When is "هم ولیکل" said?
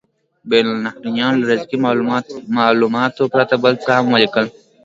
3.97-4.45